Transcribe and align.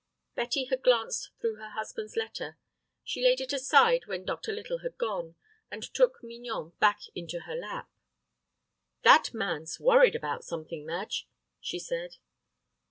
Betty 0.33 0.63
had 0.65 0.81
glanced 0.81 1.29
through 1.39 1.57
her 1.57 1.69
husband's 1.73 2.15
letter. 2.17 2.57
She 3.03 3.21
laid 3.23 3.39
it 3.39 3.53
aside 3.53 4.07
when 4.07 4.25
Dr. 4.25 4.51
Little 4.51 4.79
had 4.79 4.97
gone, 4.97 5.35
and 5.69 5.83
took 5.83 6.23
Mignon 6.23 6.71
back 6.79 7.01
into 7.13 7.41
her 7.41 7.55
lap. 7.55 7.87
"That 9.03 9.31
man's 9.31 9.79
worried 9.79 10.15
about 10.15 10.43
something, 10.43 10.87
Madge," 10.87 11.27
she 11.59 11.77
said. 11.77 12.15